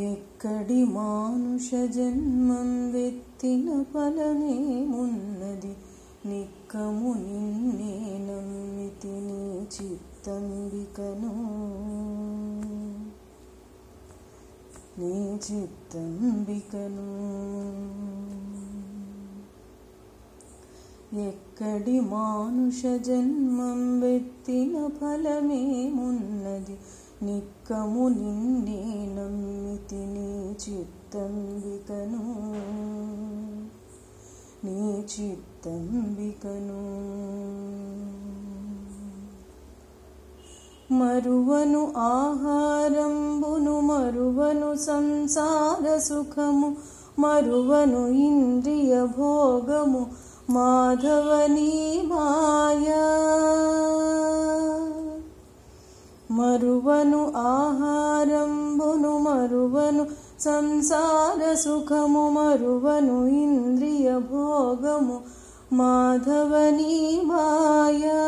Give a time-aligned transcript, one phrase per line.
[0.00, 5.76] ఎక్కడి మానుష జన్మం వెత్తిన ఫలమేమున్నది?
[6.26, 11.32] నిక్కము నిన్నే నమ్మితి నీ చిత్తంబికను
[14.98, 17.08] నీ చిత్తంబికను.
[21.20, 26.78] ఎక్కడి మానుష జన్మం వెత్తిన ఫలమేమున్నది?
[27.22, 29.51] నిక్కము నిన్నే నమ్మి
[36.44, 36.98] नु
[40.98, 46.74] मरुनु आहारम्बुनु मरुवनु संसारसुखमु
[47.18, 50.06] मरुवनु इन्द्रियभोगमु।
[50.50, 53.22] माधवनी माया।
[56.37, 60.03] మరువను ఆహారంబును మరువను
[60.43, 65.17] సంసార సుఖము మరువను ఇంద్రియ భోగము
[65.73, 68.21] మాధవనీ మాయా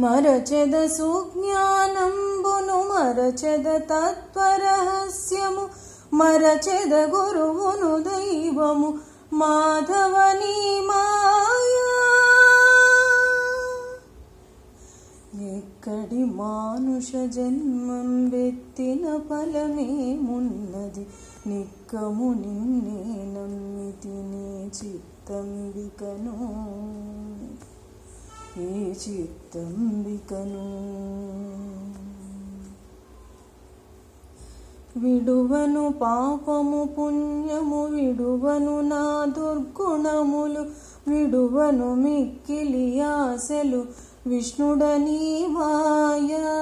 [0.00, 5.64] మరచెద సుజ్ఞానంబును మరచెద తత్వరహస్యము
[6.14, 8.88] మరచెద గురువును దైవము
[9.32, 10.56] మాధవనీ
[16.05, 21.03] ఎక్కడి మానుష జన్మం వెత్తిన ఫలమేమున్నది
[21.47, 22.99] నిక్కము నిన్నే
[23.35, 24.43] నమ్మితి నీ
[24.77, 26.35] చిత్తంబికను
[28.61, 28.69] ఏ
[29.03, 30.65] చిత్తంబికను
[34.99, 39.03] విడువను పాపము పుణ్యము విడువను నా
[39.37, 40.65] దుర్గుణములు
[41.07, 43.81] విడువను మిక్కిలి ఆశలు.
[44.27, 46.55] విష్ణుడని మాయా.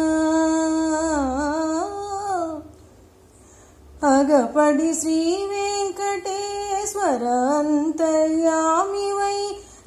[4.07, 7.23] అగపడి శ్రీ వెంకటేశ్వర
[7.59, 9.39] అంతర్యామివై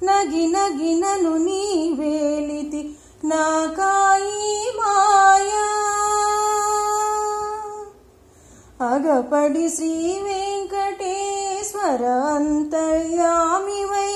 [0.04, 4.66] నగి నగినను నీ వేలితి నాకాయి
[9.09, 9.91] అగపడి శ్రీ
[10.21, 14.12] వెంకటేశ్వర అంతర్యామివై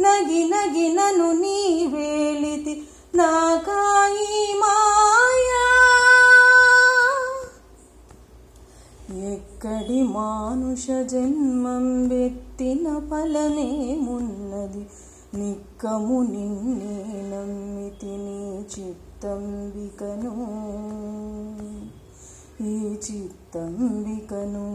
[0.00, 1.56] నగి నగినను నీ
[1.86, 2.74] వేలితి
[3.14, 5.64] నాకాయి మాయా.
[9.30, 14.84] ఎక్కడి మానుష జన్మం వెత్తిన ఫలమేమున్నది
[15.34, 16.94] నిక్కము నిన్నే
[17.30, 18.40] నమ్మితి నీ
[18.72, 20.34] చిత్తంబికను
[22.60, 24.68] ఈ చిత్తంబికను